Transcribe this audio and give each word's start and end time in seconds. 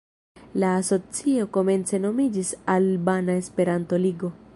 La 0.61 0.69
asocio 0.77 1.43
komence 1.57 2.01
nomiĝis 2.07 2.51
Albana 2.77 3.37
Esperanto-Ligo. 3.43 4.33